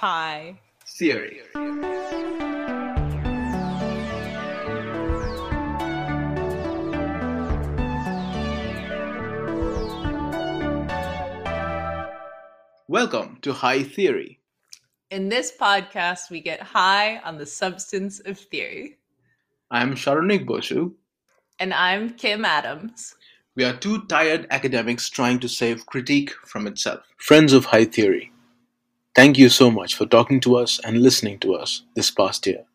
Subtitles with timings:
[0.00, 0.60] Hi.
[0.86, 1.40] Theory.
[12.86, 14.38] Welcome to High Theory.
[15.10, 18.98] In this podcast, we get high on the substance of theory.
[19.70, 20.92] I'm Saronik Bosu.
[21.58, 23.14] And I'm Kim Adams.
[23.54, 27.00] We are two tired academics trying to save critique from itself.
[27.16, 28.30] Friends of High Theory.
[29.16, 32.66] Thank you so much for talking to us and listening to us this past year.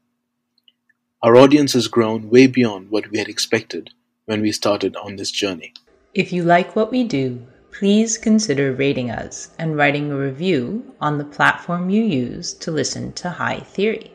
[1.21, 3.91] Our audience has grown way beyond what we had expected
[4.25, 5.71] when we started on this journey.
[6.15, 11.19] If you like what we do, please consider rating us and writing a review on
[11.19, 14.11] the platform you use to listen to High Theory.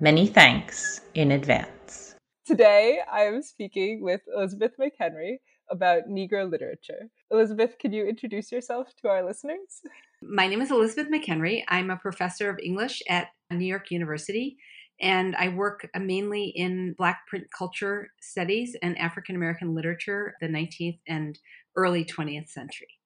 [0.00, 2.14] Many thanks in advance.
[2.46, 5.36] Today, I am speaking with Elizabeth McHenry
[5.68, 7.10] about Negro literature.
[7.30, 9.82] Elizabeth, can you introduce yourself to our listeners?
[10.24, 11.64] My name is Elizabeth McHenry.
[11.66, 14.56] I'm a professor of English at New York University,
[15.00, 21.00] and I work mainly in Black print culture studies and African American literature, the 19th
[21.08, 21.38] and
[21.76, 23.00] early 20th century.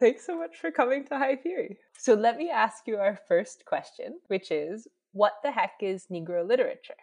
[0.00, 1.78] Thanks so much for coming to High Theory.
[1.96, 6.46] So, let me ask you our first question, which is what the heck is Negro
[6.46, 6.94] literature?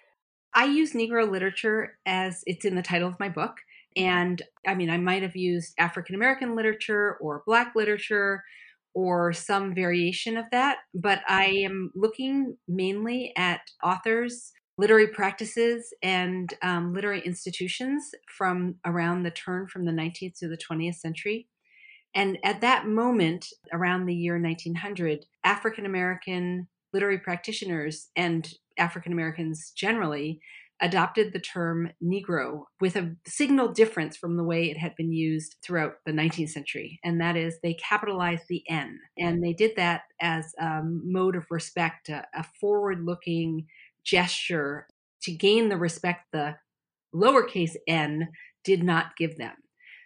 [0.53, 3.55] I use Negro literature as it's in the title of my book.
[3.95, 8.43] And I mean, I might have used African American literature or Black literature
[8.93, 16.53] or some variation of that, but I am looking mainly at authors, literary practices, and
[16.61, 21.47] um, literary institutions from around the turn from the 19th to the 20th century.
[22.15, 29.71] And at that moment, around the year 1900, African American literary practitioners and African Americans
[29.75, 30.39] generally
[30.81, 35.55] adopted the term Negro with a signal difference from the way it had been used
[35.63, 36.99] throughout the 19th century.
[37.03, 38.99] And that is they capitalized the N.
[39.17, 43.67] And they did that as a mode of respect, a, a forward looking
[44.03, 44.87] gesture
[45.23, 46.55] to gain the respect the
[47.13, 48.29] lowercase n
[48.63, 49.53] did not give them.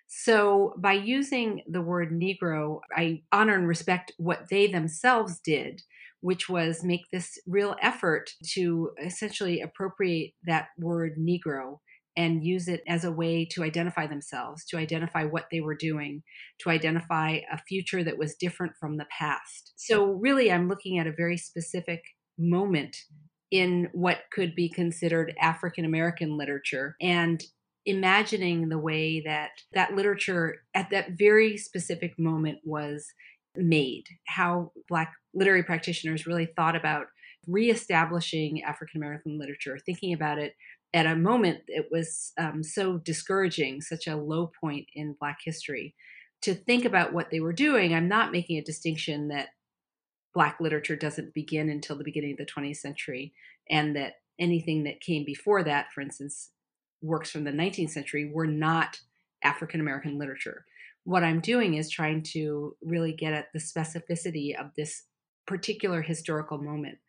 [0.07, 5.81] So, by using the word Negro, I honor and respect what they themselves did
[6.21, 11.79] which was make this real effort to essentially appropriate that word Negro
[12.17, 16.23] and use it as a way to identify themselves, to identify what they were doing,
[16.59, 19.73] to identify a future that was different from the past.
[19.75, 22.01] So, really, I'm looking at a very specific
[22.39, 22.97] moment
[23.51, 27.41] in what could be considered African American literature and
[27.85, 33.07] imagining the way that that literature at that very specific moment was
[33.55, 37.05] made, how Black literary practitioners really thought about
[37.45, 40.55] reestablishing African American literature, thinking about it
[40.93, 45.95] at a moment it was um, so discouraging, such a low point in Black history.
[46.43, 49.49] To think about what they were doing, I'm not making a distinction that
[50.33, 53.33] Black literature doesn't begin until the beginning of the 20th century,
[53.69, 56.51] and that anything that came before that, for instance,
[57.01, 58.99] works from the 19th century, were not
[59.43, 60.65] African American literature.
[61.03, 65.03] What I'm doing is trying to really get at the specificity of this
[65.47, 66.99] particular historical moment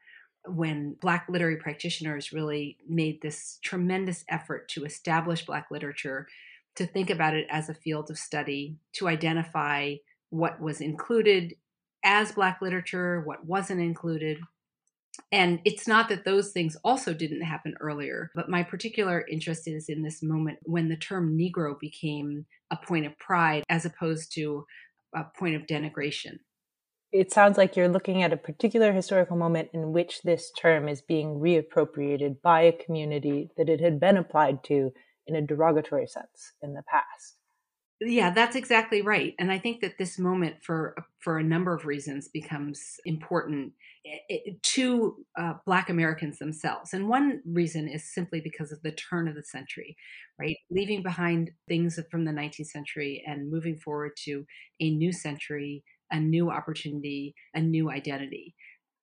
[0.47, 6.27] when Black literary practitioners really made this tremendous effort to establish Black literature,
[6.77, 9.97] to think about it as a field of study, to identify
[10.31, 11.55] what was included
[12.05, 14.39] as Black literature, what wasn't included.
[15.33, 19.89] And it's not that those things also didn't happen earlier, but my particular interest is
[19.89, 24.65] in this moment when the term Negro became a point of pride as opposed to
[25.15, 26.39] a point of denigration
[27.13, 31.01] it sounds like you're looking at a particular historical moment in which this term is
[31.01, 34.93] being reappropriated by a community that it had been applied to
[35.27, 37.37] in a derogatory sense in the past.
[38.01, 39.35] Yeah, that's exactly right.
[39.41, 43.73] And I think that this moment, for for a number of reasons, becomes important
[44.07, 46.93] eh, eh, to uh, Black Americans themselves.
[46.93, 49.97] And one reason is simply because of the turn of the century,
[50.39, 50.57] right?
[50.71, 54.45] Leaving behind things from the 19th century and moving forward to
[54.81, 58.55] a new century, a new opportunity, a new identity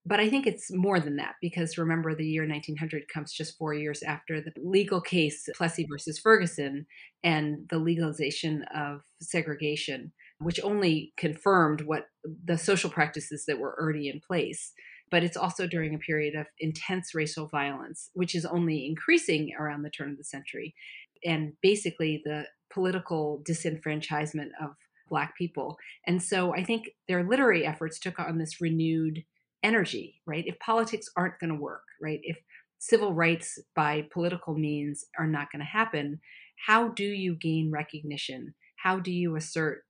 [0.08, 3.74] but I think it's more than that because remember, the year 1900 comes just four
[3.74, 6.86] years after the legal case Plessy versus Ferguson
[7.24, 14.08] and the legalization of segregation, which only confirmed what the social practices that were already
[14.08, 14.74] in place.
[15.10, 19.82] But it's also during a period of intense racial violence, which is only increasing around
[19.82, 20.76] the turn of the century.
[21.24, 24.76] And basically, the political disenfranchisement of
[25.10, 25.78] Black people.
[26.08, 29.24] And so I think their literary efforts took on this renewed
[29.64, 30.46] energy, right?
[30.48, 32.20] If politics aren't going to work, right?
[32.24, 32.38] If
[32.80, 36.20] civil rights by political means are not going to happen,
[36.66, 38.54] how do you gain recognition?
[38.78, 39.84] How do you assert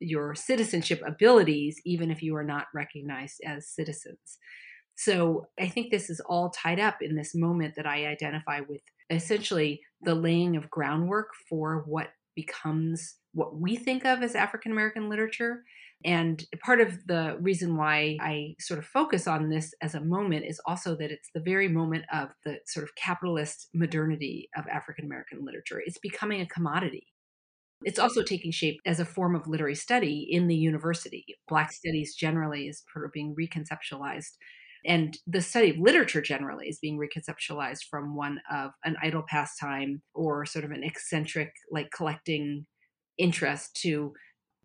[0.00, 4.38] your citizenship abilities, even if you are not recognized as citizens?
[4.96, 8.80] So I think this is all tied up in this moment that I identify with
[9.10, 15.08] essentially the laying of groundwork for what becomes what we think of as African American
[15.08, 15.64] literature
[16.04, 20.44] and part of the reason why I sort of focus on this as a moment
[20.44, 25.06] is also that it's the very moment of the sort of capitalist modernity of African
[25.06, 25.82] American literature.
[25.84, 27.06] It's becoming a commodity.
[27.84, 31.24] It's also taking shape as a form of literary study in the university.
[31.48, 34.36] Black studies generally is sort of being reconceptualized.
[34.86, 40.02] And the study of literature generally is being reconceptualized from one of an idle pastime
[40.14, 42.66] or sort of an eccentric, like collecting
[43.16, 44.12] interest to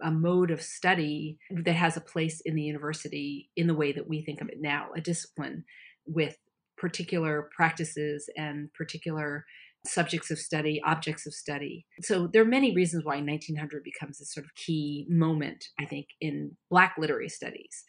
[0.02, 4.08] a mode of study that has a place in the university in the way that
[4.08, 5.64] we think of it now, a discipline
[6.06, 6.38] with
[6.78, 9.46] particular practices and particular
[9.86, 11.86] subjects of study, objects of study.
[12.02, 16.08] So there are many reasons why 1900 becomes a sort of key moment, I think,
[16.20, 17.84] in Black literary studies.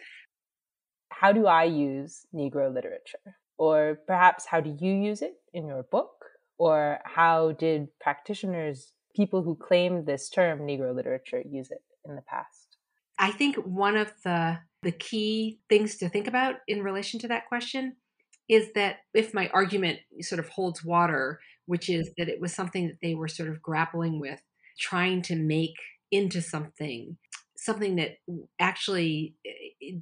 [1.20, 3.36] How do I use Negro literature?
[3.58, 6.12] Or perhaps how do you use it in your book?
[6.58, 11.82] Or how did practitioners, people who claim this term Negro literature, use it?
[12.04, 12.76] in the past?
[13.18, 17.46] I think one of the the key things to think about in relation to that
[17.48, 17.96] question
[18.48, 22.86] is that if my argument sort of holds water, which is that it was something
[22.86, 24.40] that they were sort of grappling with,
[24.78, 25.76] trying to make
[26.10, 27.18] into something,
[27.64, 28.16] something that
[28.58, 29.34] actually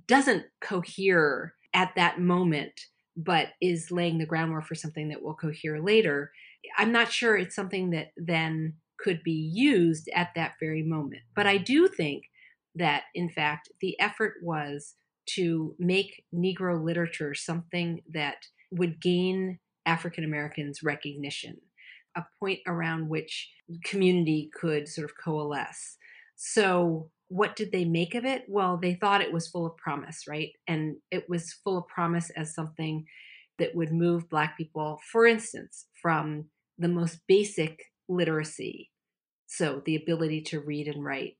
[0.06, 2.72] doesn't cohere at that moment,
[3.16, 6.30] but is laying the groundwork for something that will cohere later.
[6.76, 11.22] I'm not sure it's something that then could be used at that very moment.
[11.34, 12.24] But I do think
[12.74, 14.94] that, in fact, the effort was
[15.34, 21.58] to make Negro literature something that would gain African Americans recognition,
[22.16, 23.50] a point around which
[23.84, 25.96] community could sort of coalesce.
[26.36, 28.44] So, what did they make of it?
[28.48, 30.50] Well, they thought it was full of promise, right?
[30.66, 33.04] And it was full of promise as something
[33.58, 36.46] that would move Black people, for instance, from
[36.78, 37.78] the most basic
[38.08, 38.90] literacy,
[39.46, 41.36] so the ability to read and write,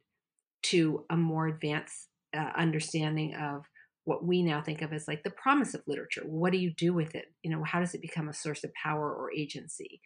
[0.65, 3.65] to a more advanced uh, understanding of
[4.05, 6.23] what we now think of as like the promise of literature.
[6.25, 7.27] What do you do with it?
[7.43, 10.01] You know, how does it become a source of power or agency?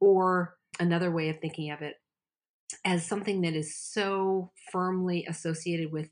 [0.00, 1.94] Or another way of thinking of it
[2.84, 6.08] as something that is so firmly associated with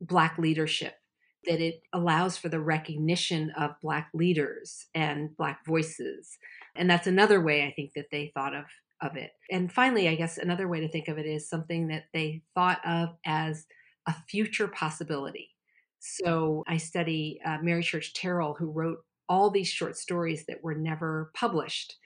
[0.00, 0.94] Black leadership
[1.46, 6.38] that it allows for the recognition of Black leaders and Black voices.
[6.74, 8.64] And that's another way I think that they thought of
[9.02, 9.32] of it.
[9.50, 12.80] And finally, I guess another way to think of it is something that they thought
[12.86, 13.66] of as
[14.06, 15.50] a future possibility.
[16.00, 18.98] So I study uh, Mary Church Terrell, who wrote
[19.28, 21.96] all these short stories that were never published.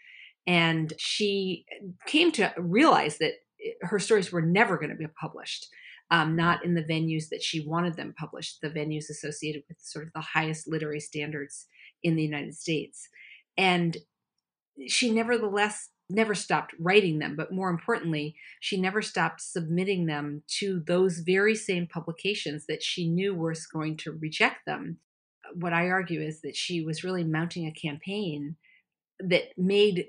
[0.46, 1.66] And she
[2.06, 3.34] came to realize that
[3.82, 5.68] her stories were never going to be published,
[6.10, 10.06] um, not in the venues that she wanted them published, the venues associated with sort
[10.06, 11.66] of the highest literary standards
[12.02, 13.08] in the United States.
[13.56, 13.96] And
[14.86, 20.82] she nevertheless never stopped writing them, but more importantly, she never stopped submitting them to
[20.86, 24.98] those very same publications that she knew were going to reject them.
[25.54, 28.56] What I argue is that she was really mounting a campaign
[29.20, 30.06] that made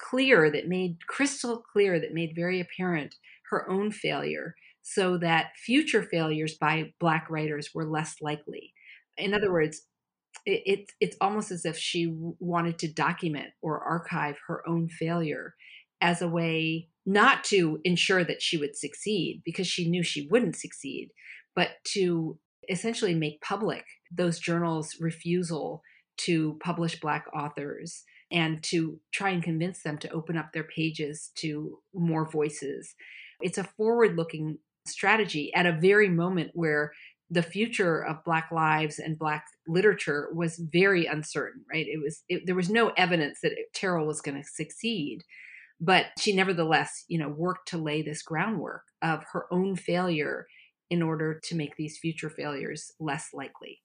[0.00, 3.16] clear, that made crystal clear, that made very apparent
[3.50, 8.72] her own failure so that future failures by Black writers were less likely.
[9.18, 9.82] In other words,
[10.46, 15.54] it, it, it's almost as if she wanted to document or archive her own failure
[16.00, 20.56] as a way not to ensure that she would succeed because she knew she wouldn't
[20.56, 21.10] succeed,
[21.54, 22.38] but to
[22.68, 25.82] essentially make public those journals' refusal
[26.16, 31.30] to publish Black authors and to try and convince them to open up their pages
[31.36, 32.94] to more voices.
[33.40, 36.92] It's a forward looking strategy at a very moment where
[37.30, 42.44] the future of black lives and black literature was very uncertain right it was it,
[42.46, 45.22] there was no evidence that terrell was going to succeed
[45.80, 50.46] but she nevertheless you know worked to lay this groundwork of her own failure
[50.90, 53.80] in order to make these future failures less likely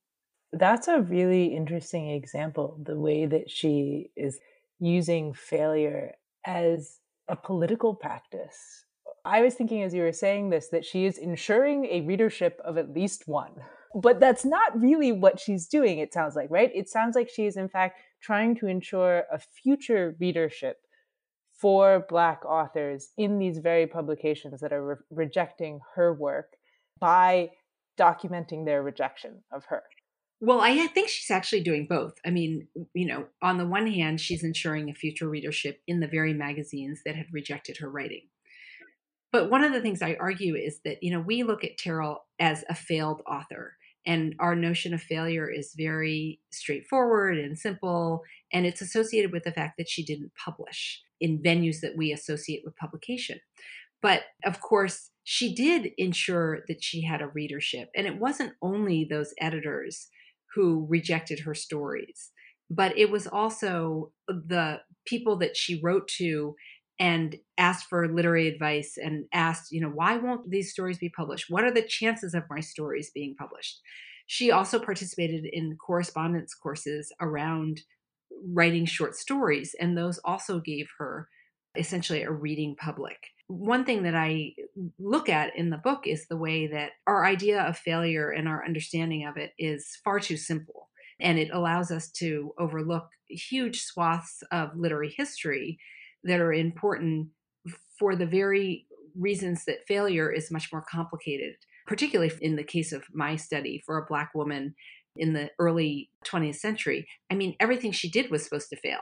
[0.58, 4.40] that's a really interesting example the way that she is
[4.80, 6.14] using failure
[6.46, 8.86] as a political practice
[9.26, 12.78] I was thinking as you were saying this that she is ensuring a readership of
[12.78, 13.54] at least one.
[13.96, 16.72] But that's not really what she's doing, it sounds like, right?
[16.76, 20.78] It sounds like she is, in fact, trying to ensure a future readership
[21.60, 26.58] for Black authors in these very publications that are re- rejecting her work
[27.00, 27.50] by
[27.98, 29.84] documenting their rejection of her.
[30.46, 32.20] Well, I think she's actually doing both.
[32.24, 36.08] I mean, you know, on the one hand, she's ensuring a future readership in the
[36.08, 38.28] very magazines that had rejected her writing.
[39.32, 42.26] But one of the things I argue is that, you know, we look at Terrell
[42.40, 43.78] as a failed author.
[44.06, 48.22] And our notion of failure is very straightforward and simple.
[48.54, 52.62] And it's associated with the fact that she didn't publish in venues that we associate
[52.64, 53.40] with publication.
[54.00, 57.90] But of course, she did ensure that she had a readership.
[57.96, 60.10] And it wasn't only those editors
[60.56, 62.32] who rejected her stories,
[62.70, 66.56] but it was also the people that she wrote to
[66.98, 71.50] and asked for literary advice and asked, you know, why won't these stories be published?
[71.50, 73.82] What are the chances of my stories being published?
[74.28, 77.82] She also participated in correspondence courses around
[78.54, 81.28] writing short stories, and those also gave her
[81.78, 83.18] essentially a reading public.
[83.48, 84.54] One thing that I
[85.00, 88.66] look at in the book is the way that our idea of failure and our
[88.66, 90.90] understanding of it is far too simple.
[91.20, 95.80] And it allows us to overlook huge swaths of literary history
[96.24, 97.30] that are important
[97.98, 101.56] for the very reasons that failure is much more complicated,
[101.88, 104.76] particularly in the case of my study for a Black woman
[105.16, 107.08] in the early 20th century.
[107.32, 109.00] I mean, everything she did was supposed to fail.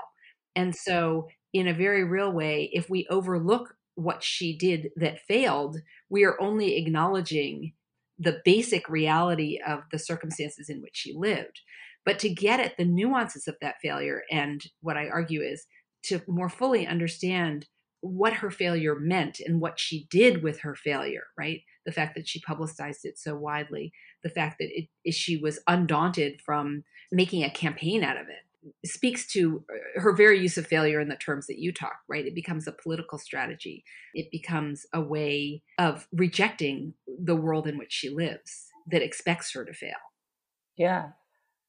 [0.56, 5.78] And so, in a very real way, if we overlook what she did that failed,
[6.10, 7.74] we are only acknowledging
[8.18, 11.62] the basic reality of the circumstances in which she lived.
[12.06, 15.66] But to get at the nuances of that failure, and what I argue is
[16.04, 17.68] to more fully understand
[18.02, 21.62] what her failure meant and what she did with her failure, right?
[21.86, 23.94] The fact that she publicized it so widely,
[24.24, 28.44] the fact that it, she was undaunted from making a campaign out of it
[28.86, 32.26] speaks to uh, her very use of failure in the terms that you talk, right?
[32.26, 33.84] It becomes a political strategy.
[34.14, 39.66] It becomes a way of rejecting the world in which she lives that expects her
[39.66, 39.96] to fail.
[40.78, 41.10] Yeah.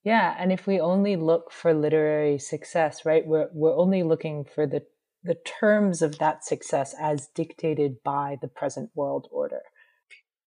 [0.04, 4.66] Yeah, and if we only look for literary success, right, we're we're only looking for
[4.66, 4.82] the
[5.22, 9.62] the terms of that success as dictated by the present world order.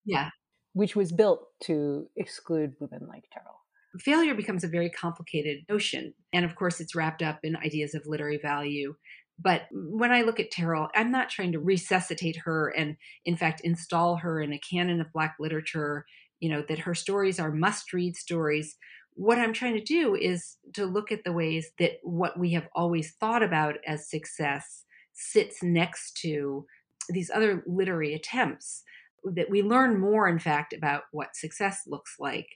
[0.04, 0.30] Yeah.
[0.74, 3.57] Which was built to exclude women like Terrell.
[3.98, 6.14] Failure becomes a very complicated notion.
[6.32, 8.94] And of course, it's wrapped up in ideas of literary value.
[9.40, 13.60] But when I look at Terrell, I'm not trying to resuscitate her and, in fact,
[13.62, 16.04] install her in a canon of Black literature,
[16.40, 18.76] you know, that her stories are must read stories
[19.18, 22.68] what I'm trying to do is to look at the ways that what we have
[22.72, 26.64] always thought about as success sits next to
[27.08, 28.84] these other literary attempts
[29.24, 32.46] that we learn more in fact about what success looks like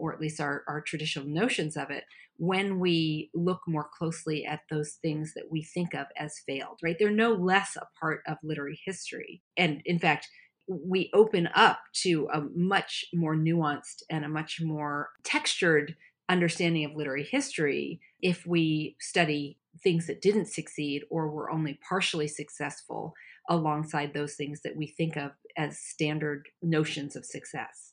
[0.00, 2.04] or at least our, our traditional notions of it
[2.36, 6.96] when we look more closely at those things that we think of as failed right
[6.98, 10.28] they're no less a part of literary history and in fact
[10.66, 15.96] we open up to a much more nuanced and a much more textured
[16.28, 22.28] understanding of literary history if we study things that didn't succeed or were only partially
[22.28, 23.14] successful
[23.48, 27.92] alongside those things that we think of as standard notions of success.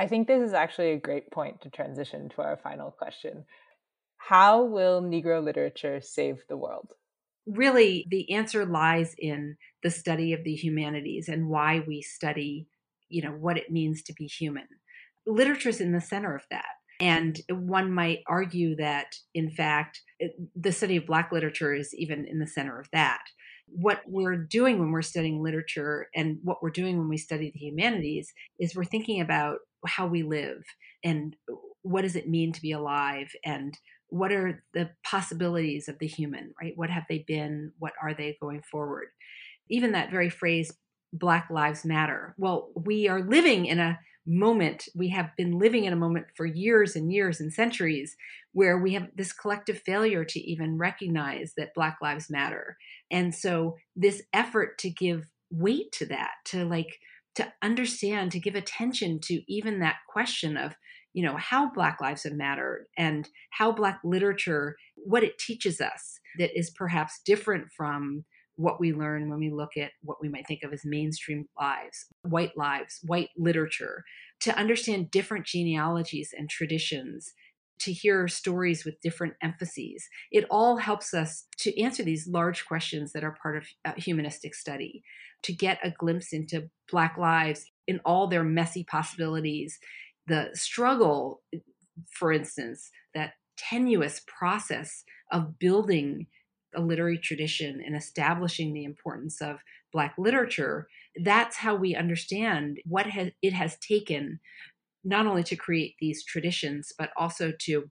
[0.00, 3.44] I think this is actually a great point to transition to our final question.
[4.16, 6.94] How will Negro literature save the world?
[7.46, 12.66] Really, the answer lies in the study of the humanities and why we study,
[13.10, 14.68] you know, what it means to be human.
[15.26, 16.64] Literature is in the center of that
[16.98, 20.00] and one might argue that, in fact,
[20.56, 23.20] the study of Black literature is even in the center of that.
[23.66, 27.58] What we're doing when we're studying literature and what we're doing when we study the
[27.58, 30.62] humanities is we're thinking about how we live
[31.04, 31.36] and
[31.82, 36.52] what does it mean to be alive and what are the possibilities of the human,
[36.60, 36.72] right?
[36.76, 37.72] What have they been?
[37.78, 39.08] What are they going forward?
[39.68, 40.72] Even that very phrase,
[41.12, 42.34] Black Lives Matter.
[42.36, 44.88] Well, we are living in a moment.
[44.94, 48.16] We have been living in a moment for years and years and centuries
[48.52, 52.76] where we have this collective failure to even recognize that Black Lives Matter.
[53.10, 56.98] And so, this effort to give weight to that, to like
[57.36, 60.74] to understand, to give attention to even that question of,
[61.12, 66.18] you know, how Black lives have mattered and how Black literature, what it teaches us
[66.38, 68.24] that is perhaps different from
[68.56, 72.06] what we learn when we look at what we might think of as mainstream lives,
[72.22, 74.04] white lives, white literature,
[74.40, 77.32] to understand different genealogies and traditions
[77.80, 80.06] to hear stories with different emphases.
[80.30, 84.54] It all helps us to answer these large questions that are part of uh, humanistic
[84.54, 85.02] study,
[85.42, 89.78] to get a glimpse into Black lives in all their messy possibilities,
[90.26, 91.42] the struggle,
[92.10, 96.26] for instance, that tenuous process of building
[96.74, 99.56] a literary tradition and establishing the importance of
[99.92, 100.86] Black literature.
[101.24, 104.38] That's how we understand what has, it has taken
[105.04, 107.90] not only to create these traditions but also to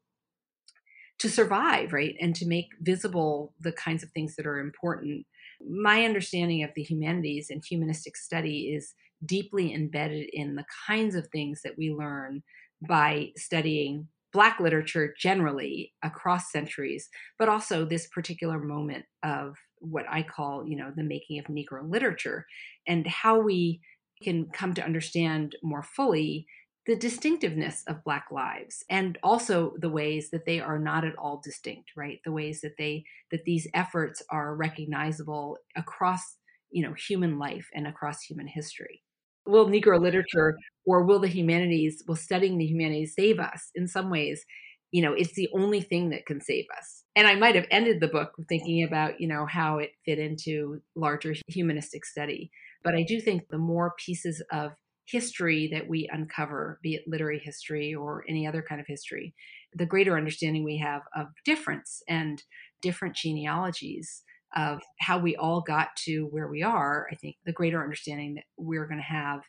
[1.19, 5.25] to survive right and to make visible the kinds of things that are important.
[5.69, 8.93] My understanding of the humanities and humanistic study is
[9.25, 12.41] deeply embedded in the kinds of things that we learn
[12.87, 20.21] by studying black literature generally across centuries but also this particular moment of what i
[20.21, 22.45] call you know the making of negro literature
[22.87, 23.81] and how we
[24.21, 26.45] can come to understand more fully
[26.89, 31.39] the distinctiveness of black lives and also the ways that they are not at all
[31.43, 32.19] distinct right?
[32.25, 36.37] The ways that they that these efforts are recognizable across
[36.71, 39.03] you know human life and across human history.
[39.45, 44.09] Will negro literature or will the humanities will studying the humanities save us in some
[44.09, 44.43] ways?
[44.91, 47.03] You know it's the only thing that can save us.
[47.15, 50.81] And i might have ended the book thinking about you know how it fit into
[50.95, 52.49] larger humanistic study
[52.83, 54.71] but i do think the more pieces of
[55.09, 59.33] history that we uncover, be it literary history or any other kind of history,
[59.73, 62.43] the greater understanding we have of difference and
[62.81, 64.23] different genealogies
[64.55, 68.45] of how we all got to where we are, I think the greater understanding that
[68.57, 69.41] we're going to have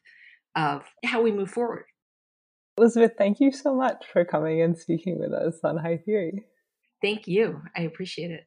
[0.57, 1.85] of how we move forward.
[2.77, 6.45] Elizabeth, thank you so much for coming and speaking with us on High Theory.
[7.03, 7.63] Thank you.
[7.77, 8.47] I appreciate it.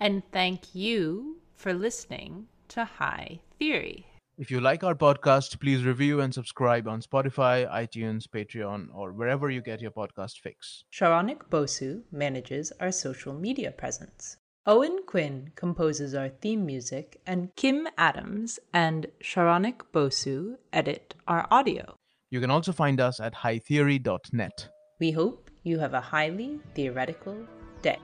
[0.00, 4.06] And thank you for listening to High Theory.
[4.36, 9.48] If you like our podcast, please review and subscribe on Spotify, iTunes, Patreon, or wherever
[9.48, 10.82] you get your podcast fix.
[10.92, 14.36] Saronik Bosu manages our social media presence.
[14.66, 21.94] Owen Quinn composes our theme music, and Kim Adams and Saronik Bosu edit our audio.
[22.30, 24.68] You can also find us at hightheory.net.
[24.98, 27.36] We hope you have a highly theoretical
[27.82, 27.98] day.